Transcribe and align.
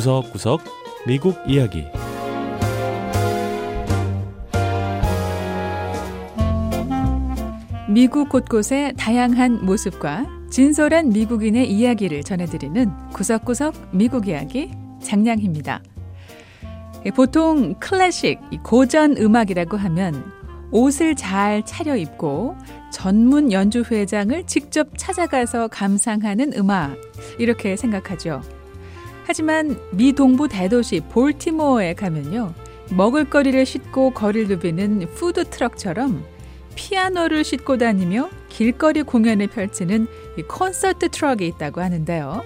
구석구석 0.00 0.62
미국 1.06 1.36
이야기 1.46 1.84
미국 7.86 8.30
곳곳의 8.30 8.94
다양한 8.96 9.66
모습과 9.66 10.24
진솔한 10.48 11.10
미국인의 11.10 11.70
이야기를 11.70 12.22
전해드리는 12.22 12.90
구석구석 13.12 13.90
미국 13.90 14.26
이야기 14.26 14.70
장량입니다. 15.02 15.82
보통 17.14 17.74
클래식, 17.74 18.40
고전 18.62 19.18
음악이라고 19.18 19.76
하면 19.76 20.32
옷을 20.70 21.14
잘 21.14 21.62
차려입고 21.66 22.56
전문 22.90 23.52
연주 23.52 23.82
회장을 23.82 24.46
직접 24.46 24.96
찾아가서 24.96 25.68
감상하는 25.68 26.54
음악 26.56 26.96
이렇게 27.38 27.76
생각하죠. 27.76 28.40
하지만 29.30 29.76
미 29.92 30.12
동부 30.12 30.48
대도시 30.48 30.98
볼티모어에 31.08 31.94
가면요. 31.94 32.52
먹을거리를 32.96 33.64
싣고 33.64 34.10
거리를 34.10 34.48
누비는 34.48 35.06
푸드 35.14 35.44
트럭처럼 35.44 36.24
피아노를 36.74 37.44
싣고 37.44 37.78
다니며 37.78 38.28
길거리 38.48 39.04
공연을 39.04 39.46
펼치는 39.46 40.08
콘서트 40.48 41.10
트럭이 41.10 41.46
있다고 41.46 41.80
하는데요. 41.80 42.42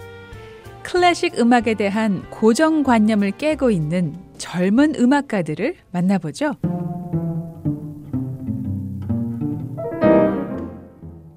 클래식 0.82 1.38
음악에 1.38 1.72
대한 1.72 2.22
고정관념을 2.28 3.30
깨고 3.30 3.70
있는 3.70 4.14
젊은 4.36 4.94
음악가들을 4.94 5.76
만나보죠. 5.90 6.56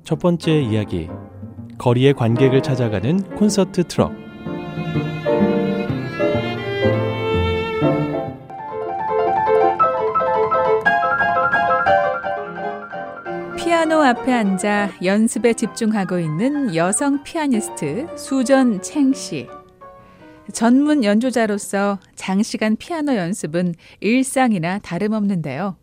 첫 0.04 0.20
번째 0.20 0.60
이야기 0.60 1.08
거리의 1.78 2.16
관객을 2.16 2.62
찾아가는 2.62 3.22
콘서트 3.38 3.86
트럭 3.86 4.27
피아노 13.88 14.04
앞에 14.04 14.34
앉아 14.34 14.96
연습에 15.02 15.54
집중하고 15.54 16.20
있는 16.20 16.76
여성 16.76 17.24
피아니스트 17.24 18.08
수전 18.18 18.82
챙 18.82 19.14
씨. 19.14 19.48
전문 20.52 21.06
연주자로서 21.06 21.98
장시간 22.14 22.76
피아노 22.76 23.16
연습은 23.16 23.76
일상이나 24.02 24.80
다름없는데요. 24.80 25.78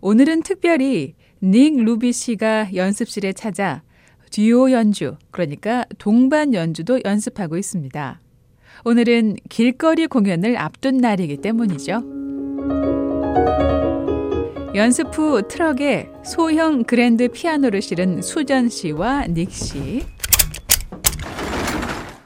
오늘은 0.00 0.44
특별히 0.44 1.14
닉 1.42 1.74
루비 1.76 2.12
씨가 2.12 2.72
연습실에 2.72 3.32
찾아 3.32 3.82
듀오 4.30 4.70
연주, 4.70 5.16
그러니까 5.32 5.84
동반 5.98 6.54
연주도 6.54 7.00
연습하고 7.04 7.56
있습니다. 7.56 8.20
오늘은 8.84 9.38
길거리 9.50 10.06
공연을 10.06 10.56
앞둔 10.56 10.98
날이기 10.98 11.38
때문이죠. 11.38 12.00
연습 14.74 15.16
후 15.16 15.40
트럭에 15.46 16.10
소형 16.24 16.82
그랜드 16.82 17.28
피아노를 17.28 17.80
실은 17.80 18.20
수전 18.20 18.68
씨와 18.68 19.28
닉 19.28 19.52
씨. 19.52 20.04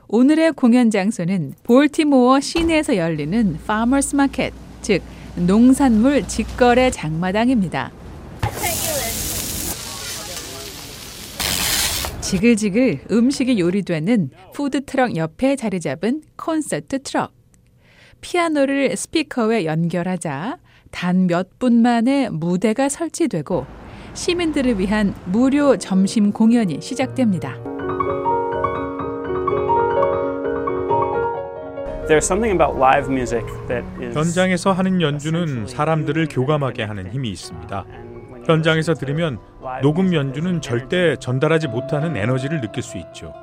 오늘의 0.08 0.52
공연 0.52 0.90
장소는 0.90 1.52
볼티모어 1.62 2.40
시내에서 2.40 2.96
열리는 2.96 3.58
farmers 3.66 4.16
market, 4.16 4.54
즉 4.80 5.02
농산물 5.36 6.26
직거래 6.26 6.90
장마당입니다. 6.90 7.92
지글지글 12.22 13.00
음식이 13.10 13.60
요리되는 13.60 14.30
푸드트럭 14.54 15.16
옆에 15.16 15.54
자리 15.54 15.80
잡은 15.80 16.22
콘서트 16.36 17.02
트럭. 17.02 17.30
피아노를 18.22 18.96
스피커에 18.96 19.66
연결하자 19.66 20.58
단 20.90 21.26
몇 21.26 21.48
분 21.58 21.82
만에 21.82 22.28
무대가 22.30 22.88
설치되고 22.88 23.66
시민들을 24.14 24.78
위한 24.78 25.14
무료 25.26 25.76
점심 25.76 26.32
공연이 26.32 26.80
시작됩니다. 26.80 27.56
현장에서 34.14 34.72
하는 34.72 35.02
연주는 35.02 35.66
사람들을 35.66 36.28
교감하게 36.30 36.82
하는 36.84 37.10
힘이 37.10 37.30
있습니다. 37.30 37.84
현장에서 38.46 38.94
들으면 38.94 39.38
녹음 39.82 40.14
연주는 40.14 40.60
절대 40.62 41.16
전달하지 41.16 41.68
못하는 41.68 42.16
에너지를 42.16 42.62
느낄 42.62 42.82
수 42.82 42.96
있죠. 42.96 43.34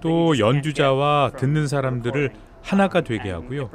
또 0.00 0.38
연주자와 0.38 1.32
듣는 1.36 1.66
사람들을 1.66 2.30
하나가 2.66 3.00
되게 3.00 3.30
하고요. 3.30 3.70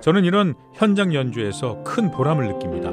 저는 0.00 0.24
이런 0.24 0.54
현장 0.74 1.12
연주에서 1.12 1.82
큰 1.84 2.10
보람을 2.10 2.46
느낍니다. 2.48 2.90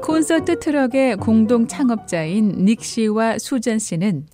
콘서트 0.00 0.58
트럭의 0.58 1.16
공동 1.16 1.66
창업자인 1.66 2.64
닉 2.64 2.82
씨와 2.82 3.38
수전 3.38 3.78
씨는 3.78 4.26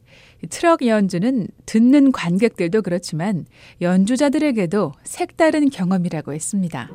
트럭 0.48 0.86
연주는 0.86 1.48
듣는 1.66 2.12
관객들도 2.12 2.82
그렇지만 2.82 3.46
연주자들에게도 3.80 4.92
색다른 5.02 5.68
경험이라고 5.68 6.32
했습니다. 6.32 6.88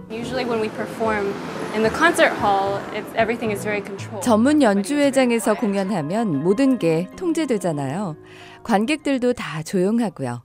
전문 4.21 4.61
연주회장에서 4.61 5.53
공연하면 5.55 6.43
모든 6.43 6.79
게 6.79 7.07
통제되잖아요. 7.17 8.15
관객들도 8.63 9.33
다 9.33 9.63
조용하고요. 9.63 10.43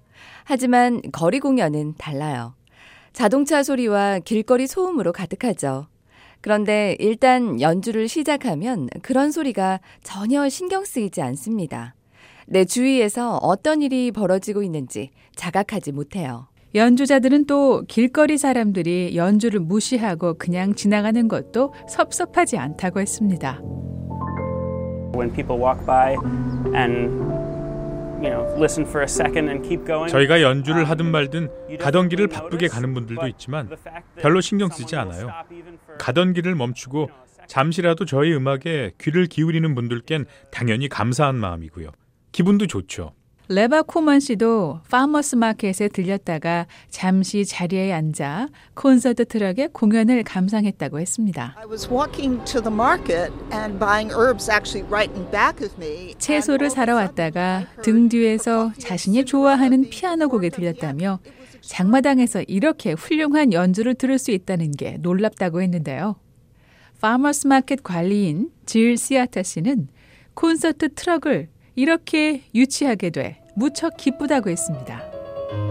하지만 0.48 1.02
거리 1.10 1.40
공연은 1.40 1.94
달라요. 1.98 2.54
자동차 3.12 3.64
소리와 3.64 4.20
길거리 4.20 4.68
소음으로 4.68 5.12
가득하죠. 5.12 5.88
그런데 6.40 6.96
일단 7.00 7.60
연주를 7.60 8.06
시작하면 8.06 8.88
그런 9.02 9.32
소리가 9.32 9.80
전혀 10.04 10.48
신경 10.48 10.84
쓰이지 10.84 11.20
않습니다. 11.20 11.96
내 12.46 12.64
주위에서 12.64 13.38
어떤 13.38 13.82
일이 13.82 14.12
벌어지고 14.12 14.62
있는지 14.62 15.10
자각하지 15.34 15.90
못해요. 15.90 16.46
연주자들은 16.76 17.46
또 17.46 17.82
길거리 17.88 18.38
사람들이 18.38 19.16
연주를 19.16 19.58
무시하고 19.58 20.34
그냥 20.34 20.74
지나가는 20.74 21.26
것도 21.26 21.74
섭섭하지 21.88 22.56
않다고 22.56 23.00
했습니다. 23.00 23.60
When 25.16 25.32
people 25.32 25.60
walk 25.60 25.84
by 25.84 26.14
and 26.76 27.45
저희가 30.08 30.42
연주를 30.42 30.88
하든 30.90 31.06
말든 31.06 31.48
가던 31.78 32.08
길을 32.08 32.28
바쁘게 32.28 32.68
가는 32.68 32.94
분들도 32.94 33.26
있지만 33.28 33.68
별로 34.20 34.40
신경 34.40 34.68
쓰지 34.70 34.96
않아요. 34.96 35.30
가던 35.98 36.32
길을 36.32 36.54
멈추고 36.54 37.10
잠시라도 37.46 38.04
저희 38.04 38.34
음악에 38.34 38.92
귀를 39.00 39.26
기울이는 39.26 39.74
분들께는 39.74 40.26
당연히 40.50 40.88
감사한 40.88 41.36
마음이고요. 41.36 41.90
기분도 42.32 42.66
좋죠. 42.66 43.12
레바 43.48 43.82
코먼 43.82 44.18
씨도 44.18 44.80
파머스 44.90 45.36
마켓에 45.36 45.86
들렸다가 45.86 46.66
잠시 46.90 47.44
자리에 47.44 47.92
앉아 47.92 48.48
콘서트 48.74 49.24
트럭의 49.24 49.68
공연을 49.72 50.24
감상했다고 50.24 50.98
했습니다. 50.98 51.54
채소를 56.18 56.70
사러 56.70 56.96
왔다가 56.96 57.66
등 57.82 58.08
뒤에서 58.08 58.72
자신이 58.78 59.24
좋아하는 59.24 59.90
피아노 59.90 60.28
곡이 60.28 60.48
들렸다며 60.48 61.20
장마당에서 61.60 62.42
이렇게 62.48 62.92
훌륭한 62.92 63.52
연주를 63.52 63.94
들을 63.94 64.18
수 64.18 64.32
있다는 64.32 64.72
게 64.72 64.96
놀랍다고 64.98 65.62
했는데요. 65.62 66.16
farmers 67.00 67.46
market 67.46 67.84
관리인 67.84 68.50
질 68.64 68.96
시아타 68.96 69.44
씨는 69.44 69.86
콘서트 70.34 70.92
트럭을 70.94 71.48
이렇게 71.76 72.42
유치하게 72.54 73.10
돼 73.10 73.42
무척 73.54 73.96
기쁘다고 73.96 74.50
했습니다. 74.50 75.02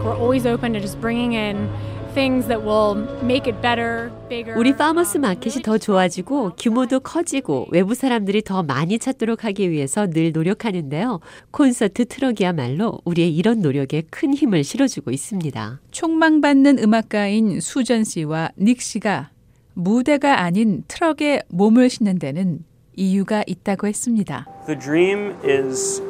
We're 0.01 0.15
always 0.15 0.47
open 0.47 0.73
to 0.73 0.81
just 0.81 0.99
bringing 1.01 1.35
in 1.35 1.69
things 2.13 2.47
that 2.47 2.65
will 2.65 2.95
make 3.23 3.51
it 3.51 3.61
better, 3.61 4.09
bigger. 4.29 4.57
우리 4.57 4.75
파머스 4.75 5.17
마켓이 5.17 5.63
더 5.63 5.77
좋아지고 5.77 6.51
규모도 6.57 7.01
커지고 7.01 7.67
외부 7.71 7.93
사람들이 7.93 8.43
더 8.43 8.63
많이 8.63 8.97
찾도록 8.97 9.43
하기 9.43 9.69
위해서 9.69 10.07
늘 10.07 10.31
노력하는데요. 10.31 11.19
콘서트 11.51 12.05
트럭이야말로 12.05 12.99
우리의 13.03 13.35
이런 13.35 13.61
노력에 13.61 14.03
큰 14.09 14.33
힘을 14.33 14.63
실어주고 14.63 15.11
있습니다. 15.11 15.81
촉망받는 15.91 16.79
음악가인 16.79 17.59
수전 17.59 18.03
씨와 18.03 18.51
닉 18.57 18.81
씨가 18.81 19.31
무대가 19.73 20.39
아닌 20.41 20.83
트럭에 20.87 21.41
몸을 21.49 21.89
싣는 21.89 22.19
데는 22.19 22.63
이유가 22.95 23.43
있다고 23.45 23.87
했습니다. 23.87 24.45
The 24.65 24.79
dream 24.79 25.35
is 25.43 26.01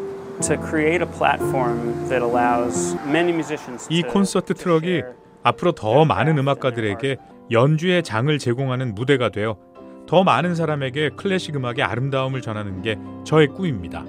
to 0.42 0.58
create 0.58 1.02
a 1.02 1.10
platform 1.18 2.08
that 2.10 2.24
allows 2.24 2.96
many 3.06 3.32
musicians 3.32 3.88
이 3.90 4.02
콘서트 4.02 4.54
트럭이 4.54 5.02
앞으로 5.44 5.72
더 5.74 6.06
많은 6.06 6.38
음악가들에게 6.38 7.18
연주의 7.52 8.04
장을 8.04 8.38
제공하는 8.38 8.96
무대가 8.96 9.30
되어 9.30 9.58
더 10.08 10.24
많은 10.24 10.56
사람에게 10.56 11.12
클래식 11.16 11.56
음악의 11.56 11.84
아름다움을 11.84 12.42
전하는 12.42 12.82
게 12.82 12.98
저의 13.24 13.48
꿈입니다. 13.48 14.04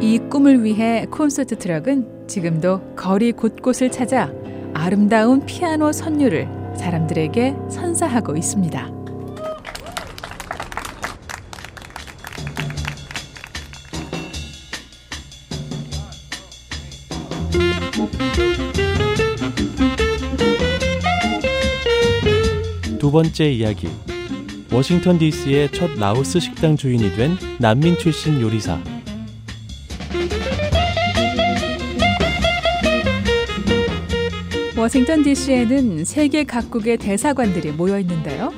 이 0.00 0.18
꿈을 0.30 0.64
위해 0.64 1.06
콘서트 1.10 1.56
트럭은 1.58 2.26
지금도 2.26 2.94
거리 2.96 3.32
곳곳을 3.32 3.90
찾아 3.90 4.30
아름다운 4.72 5.44
피아노 5.44 5.92
선율을 5.92 6.59
사람들에게 6.80 7.56
선사하고 7.68 8.36
있습니다. 8.36 8.90
두 22.98 23.10
번째 23.10 23.50
이야기. 23.50 23.88
워싱턴 24.72 25.18
DC의 25.18 25.72
첫 25.72 25.90
라오스 25.98 26.40
식당 26.40 26.76
주인이 26.76 27.14
된 27.14 27.36
난민 27.58 27.98
출신 27.98 28.40
요리사. 28.40 28.99
워싱턴 34.90 35.22
DC에는 35.22 36.04
세계 36.04 36.42
각국의 36.42 36.96
대사관들이 36.96 37.70
모여 37.70 38.00
있는데요. 38.00 38.52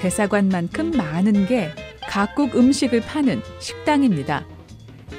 대사관만큼 0.00 0.90
많은 0.90 1.46
게 1.46 1.70
각국 2.08 2.56
음식을 2.56 3.02
파는 3.02 3.40
식당입니다. 3.60 4.44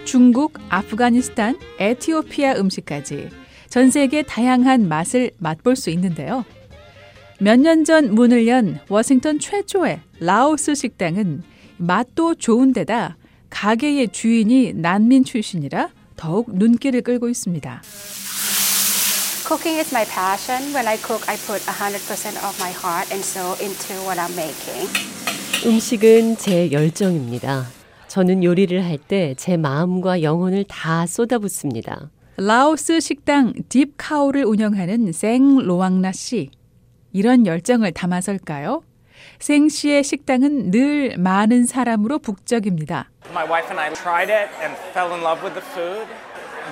중국, 0.03 0.59
아프가니스탄, 0.67 1.57
에티오피아 1.79 2.55
음식까지 2.57 3.29
전 3.69 3.91
세계 3.91 4.23
다양한 4.23 4.89
맛을 4.89 5.31
맛볼 5.37 5.77
수 5.77 5.89
있는데요. 5.91 6.43
몇 7.39 7.61
년 7.61 7.85
전 7.85 8.13
문을 8.13 8.45
연 8.49 8.81
워싱턴 8.89 9.39
최초의 9.39 10.01
라오스 10.19 10.75
식당은 10.75 11.43
맛도 11.77 12.35
좋은 12.35 12.73
데다 12.73 13.15
가게의 13.49 14.09
주인이 14.09 14.73
난민 14.73 15.23
출신이라 15.23 15.91
더욱 16.17 16.53
눈길을 16.53 17.03
끌고 17.03 17.29
있습니다. 17.29 17.81
Cooking 19.47 19.77
is 19.79 19.93
my 19.93 20.03
passion. 20.05 20.73
When 20.73 20.87
I 20.87 20.97
cook, 20.97 21.23
I 21.29 21.37
put 21.37 21.61
100% 21.63 22.35
of 22.43 22.59
my 22.59 22.71
heart 22.71 23.11
and 23.11 23.23
soul 23.23 23.55
into 23.61 23.95
what 24.05 24.19
I'm 24.19 24.35
making. 24.35 24.89
음식은 25.65 26.37
제 26.37 26.71
열정입니다. 26.71 27.65
저는 28.07 28.43
요리를 28.43 28.83
할 28.83 28.97
때 29.07 29.35
제 29.35 29.55
마음과 29.57 30.21
영혼을 30.21 30.65
다 30.65 31.05
쏟아붓습니다. 31.05 32.09
라오스 32.37 32.99
식당 32.99 33.53
딥카오를 33.69 34.43
운영하는 34.43 35.11
생 35.13 35.57
로왕나 35.59 36.11
씨. 36.11 36.51
이런 37.13 37.45
열정을 37.45 37.93
담아설까요? 37.93 38.83
생 39.39 39.69
씨의 39.69 40.03
식당은 40.03 40.71
늘 40.71 41.15
많은 41.17 41.65
사람으로 41.65 42.19
북적입니다. 42.19 43.09
My 43.31 43.45
wife 43.49 43.67
and 43.69 43.79
I 43.79 43.93
tried 43.93 44.31
it 44.31 44.49
and 44.61 44.75
fell 44.93 45.11
in 45.11 45.21
love 45.23 45.41
with 45.43 45.53
the 45.59 45.65
food. 45.71 46.07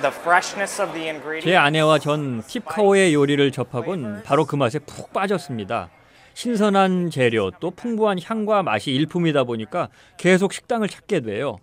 The 0.02 0.14
freshness 0.14 0.80
of 0.82 0.92
the 0.92 1.08
ingredients. 1.08 1.44
제 1.46 1.56
아내와 1.56 1.98
전 1.98 2.42
팁카오의 2.46 3.14
요리를 3.14 3.50
접하곤 3.50 4.22
바로 4.24 4.44
그 4.44 4.54
맛에 4.54 4.78
푹 4.78 5.12
빠졌습니다. 5.12 5.90
신선한 6.34 7.10
재료 7.10 7.50
또 7.60 7.70
풍부한 7.70 8.18
향과 8.22 8.62
맛이 8.62 8.90
일품이다 8.90 9.44
보니까 9.44 9.88
계속 10.18 10.52
식당을 10.52 10.88
찾게 10.88 11.20
돼요. 11.20 11.56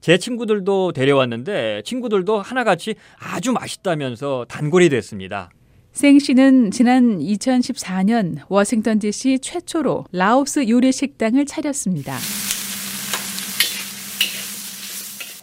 제 0.00 0.16
친구들도 0.16 0.92
데려왔는데 0.92 1.82
친구들도 1.84 2.40
하나같이 2.40 2.94
아주 3.18 3.52
맛있다면서 3.52 4.46
단골이 4.48 4.88
됐습니다. 4.88 5.50
생 5.92 6.18
씨는 6.18 6.70
지난 6.70 7.18
2014년 7.18 8.38
워싱턴 8.48 8.98
DC 8.98 9.40
최초로 9.40 10.06
라오스 10.12 10.68
요리 10.68 10.92
식당을 10.92 11.44
차렸습니다. 11.46 12.16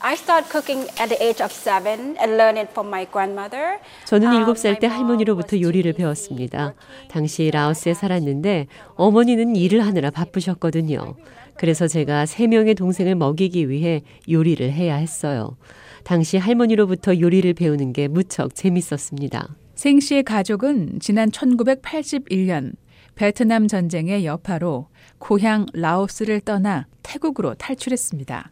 I 0.01 0.16
started 0.16 0.50
cooking 0.50 0.88
at 1.00 1.10
the 1.10 1.22
age 1.22 1.42
of 1.44 1.51
seven 1.51 2.16
and 2.19 2.38
learned 2.38 2.60
it 2.60 2.72
from 2.72 2.88
my 2.88 3.06
grandmother. 3.10 3.80
저는 4.06 4.28
Um, 4.28 4.46
7살 4.46 4.80
때 4.80 4.88
my 4.88 5.00
mom 5.00 5.07
할머니로부터 5.10 5.60
요리를 5.60 5.92
배웠습니다. 5.94 6.74
당시 7.10 7.51
라오스에 7.51 7.94
살았는데 7.94 8.68
어머니는 8.96 9.56
일을 9.56 9.86
하느라 9.86 10.10
바쁘셨거든요. 10.10 11.16
그래서 11.57 11.88
제가 11.88 12.25
세 12.25 12.48
명의 12.48 12.75
동생을 12.75 13.16
먹이기 13.16 13.69
위해 13.69 14.01
요리를 14.30 14.72
해야 14.72 14.96
했어요. 14.96 15.57
당시 16.04 16.38
할머니로부터 16.38 17.19
요리를 17.19 17.54
배우는 17.54 17.92
게 17.92 18.07
무척 18.07 18.56
재밌었습니다. 18.56 19.56
생 19.75 20.00
씨의 20.00 20.24
가족은 20.24 21.00
지난 21.02 21.30
1981년 21.30 22.74
베트남 23.16 23.68
전쟁의 23.68 24.25
여파로 24.25 24.88
고향 25.18 25.66
라오스를 25.74 26.40
떠나 26.42 26.88
태국으로 27.04 27.56
탈출했습니다. 27.56 28.52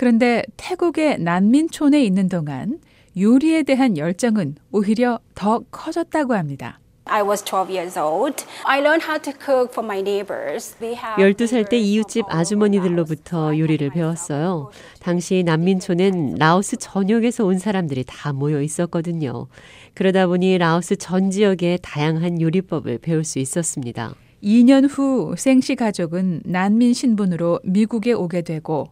그런데 0.00 0.42
태국의 0.56 1.18
난민촌에 1.20 2.02
있는 2.02 2.30
동안 2.30 2.78
요리에 3.18 3.64
대한 3.64 3.98
열정은 3.98 4.54
오히려 4.72 5.20
더 5.34 5.60
커졌다고 5.70 6.32
합니다. 6.32 6.80
I 7.04 7.20
was 7.20 7.44
12 7.44 7.76
years 7.76 7.98
old. 7.98 8.42
I 8.64 8.80
learned 8.80 9.04
how 9.06 9.20
to 9.20 9.30
cook 9.38 9.70
for 9.72 9.84
my 9.84 9.98
neighbors. 9.98 10.74
We 10.80 10.94
have 10.94 11.22
12살 11.22 11.68
때 11.68 11.76
이웃집 11.76 12.24
아주머니들로부터. 12.30 13.58
요리를 13.58 13.90
배웠어요. 13.90 14.70
당시 15.00 15.42
난민촌엔 15.44 16.36
라오스 16.38 16.78
전역에서 16.78 17.44
온 17.44 17.58
사람들이 17.58 18.04
다 18.06 18.32
모여 18.32 18.62
있었거든요. 18.62 19.48
그러다 19.92 20.28
보니 20.28 20.56
라오스 20.56 20.96
전 20.96 21.30
지역의 21.30 21.80
다양한 21.82 22.40
요리법을 22.40 23.00
배울 23.02 23.22
수 23.22 23.38
있었습니다. 23.38 24.14
2년 24.42 24.88
후 24.90 25.34
생씨 25.36 25.76
가족은 25.76 26.40
난민 26.46 26.94
신분으로 26.94 27.60
미국에 27.64 28.12
오게 28.14 28.40
되고 28.40 28.88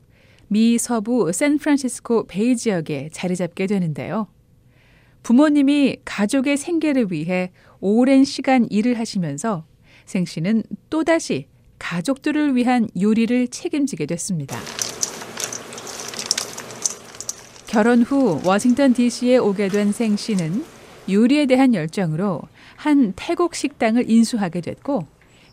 미 0.48 0.78
서부 0.78 1.30
샌프란시스코 1.32 2.26
베이 2.26 2.56
지역에 2.56 3.10
자리 3.12 3.36
잡게 3.36 3.66
되는데요. 3.66 4.28
부모님이 5.22 5.98
가족의 6.04 6.56
생계를 6.56 7.12
위해 7.12 7.50
오랜 7.80 8.24
시간 8.24 8.66
일을 8.70 8.98
하시면서 8.98 9.66
생 10.06 10.24
씨는 10.24 10.62
또다시 10.90 11.46
가족들을 11.78 12.56
위한 12.56 12.88
요리를 13.00 13.48
책임지게 13.48 14.06
됐습니다. 14.06 14.58
결혼 17.66 18.02
후 18.02 18.40
워싱턴 18.44 18.94
DC에 18.94 19.36
오게 19.36 19.68
된 19.68 19.92
생 19.92 20.16
씨는 20.16 20.64
요리에 21.10 21.46
대한 21.46 21.74
열정으로 21.74 22.42
한 22.76 23.12
태국 23.16 23.54
식당을 23.54 24.10
인수하게 24.10 24.62
됐고 24.62 25.06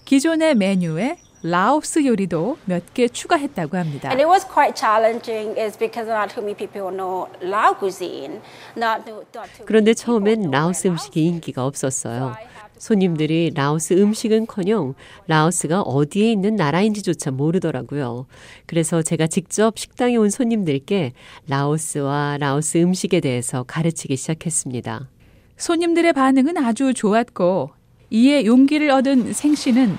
기존의 0.05 0.55
메뉴에 0.55 1.17
라오스 1.49 2.03
요리도 2.05 2.57
몇 2.65 2.81
개 2.95 3.07
추가했다고 3.07 3.77
합니다. 3.77 4.09
And 4.09 4.19
it 4.19 4.27
was 4.27 4.47
quite 4.47 4.75
challenging 4.75 5.55
is 5.59 5.77
because 5.77 6.09
not 6.09 6.33
too 6.33 6.41
many 6.41 6.55
people 6.57 6.89
know 6.89 7.27
Lao 7.41 7.77
cuisine. 7.77 8.41
Not, 8.75 9.05
not 9.05 9.31
too 9.31 9.65
그런데 9.65 9.93
처음엔 9.93 10.49
라오스 10.49 10.87
Lao 10.87 10.93
음식이 10.93 11.23
인기가 11.23 11.65
없었어요. 11.65 12.35
손님들이 12.79 13.51
라오스 13.53 13.93
음식은커녕 13.93 14.95
라오스가 15.27 15.81
어디에 15.81 16.31
있는 16.31 16.55
나라인지조차 16.55 17.29
모르더라고요. 17.31 18.25
그래서 18.65 19.03
제가 19.03 19.27
직접 19.27 19.77
식당에 19.77 20.15
온 20.17 20.29
손님들께 20.31 21.13
라오스와 21.47 22.37
라오스 22.39 22.79
음식에 22.79 23.19
대해서 23.19 23.63
가르치기 23.63 24.17
시작했습니다. 24.17 25.09
손님들의 25.57 26.11
반응은 26.13 26.57
아주 26.57 26.93
좋았고 26.93 27.69
이에 28.09 28.45
용기를 28.45 28.89
얻은 28.89 29.31
생 29.33 29.53
씨는 29.55 29.95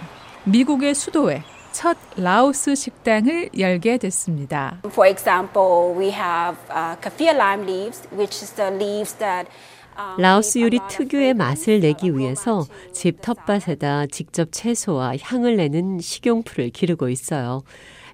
미국의 0.49 0.95
수도에 0.95 1.43
첫 1.73 1.97
라오스 2.17 2.76
식당을 2.76 3.50
열게 3.59 3.99
됐습니다. 3.99 4.79
For 4.85 5.11
example, 5.11 5.93
we 5.99 6.12
have 6.12 6.57
uh, 6.71 6.97
kaffir 7.00 7.35
lime 7.35 7.67
leaves, 7.67 8.09
which 8.12 8.45
is 8.45 8.53
the 8.55 8.73
leaves 8.73 9.15
that 9.19 9.50
um, 9.99 10.21
라오스 10.21 10.61
요리 10.61 10.79
특유의 10.88 11.35
맛을 11.35 11.75
uh, 11.75 11.81
내기 11.81 12.17
위해서 12.17 12.65
집 12.93 13.21
텃밭에다 13.21 14.07
직접 14.07 14.50
채소와 14.53 15.15
향을 15.21 15.57
내는 15.57 15.99
식용풀을 15.99 16.71
기르고 16.71 17.09
있어요. 17.09 17.62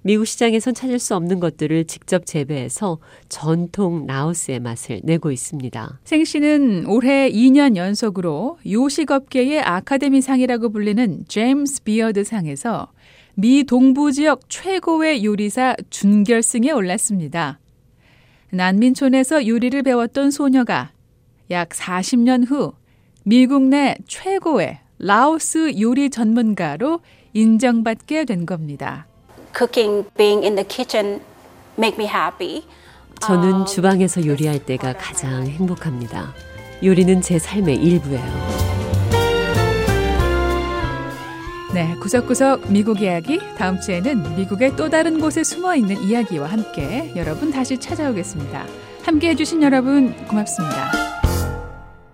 미국 0.05 0.27
시장에선 0.27 0.75
찾을 0.75 0.99
수 0.99 1.15
없는 1.15 1.39
것들을 1.39 1.85
직접 1.85 2.27
재배해서 2.27 2.99
전통 3.29 4.07
라오스의 4.07 4.59
맛을 4.59 5.01
내고 5.05 5.31
있습니다. 5.31 6.01
생 6.05 6.25
씨는 6.25 6.87
올해 6.87 7.31
2년 7.31 7.77
연속으로 7.77 8.59
요식업계의 8.67 9.61
아카데미상이라고 9.61 10.71
불리는 10.71 11.25
제임스 11.29 11.85
비어드 11.85 12.25
상에서 12.25 12.89
미 13.35 13.65
동부 13.65 14.13
지역 14.13 14.41
최고의 14.49 15.25
요리사 15.25 15.77
준결승에 15.89 16.73
올랐습니다. 16.73 17.61
난민촌에서 18.51 19.47
요리를 19.47 19.83
배웠던 19.83 20.33
소녀가 20.33 20.93
약 21.51 21.71
40년 21.71 22.51
후 22.51 22.73
미국 23.25 23.63
내 23.63 23.97
최고의 24.09 24.81
라오스 24.99 25.81
요리 25.81 26.11
전문가로 26.11 27.01
인정받게 27.33 28.25
된 28.25 28.47
겁니다. 28.47 29.07
Cooking, 29.57 30.07
being 30.17 30.45
in 30.45 30.55
the 30.55 30.67
kitchen, 30.67 31.21
make 31.79 31.97
me 31.99 32.07
happy. 32.07 32.65
저는 33.21 33.67
주방에서 33.67 34.27
요리할 34.27 34.65
때가 34.65 34.95
가장 34.95 35.47
행복합니다. 35.47 36.35
요리는 36.83 37.21
제 37.21 37.39
삶의 37.39 37.77
일부예요. 37.77 38.63
네, 41.73 41.95
구석구석 42.01 42.71
미국 42.71 43.01
이야기 43.01 43.41
다음 43.57 43.81
주에는 43.81 44.37
미국의 44.37 44.77
또 44.77 44.91
다른 44.91 45.21
곳에 45.21 45.43
숨어 45.43 45.75
있는 45.75 46.03
이야기와 46.03 46.47
함께 46.47 47.13
여러분 47.17 47.51
다시 47.51 47.79
찾아오겠습니다. 47.79 48.67
함께 49.05 49.31
해주신 49.31 49.63
여러분 49.63 50.15
고맙습니다. 50.27 51.02